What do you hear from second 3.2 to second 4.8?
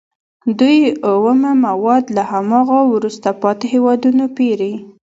پاتې هېوادونو پېري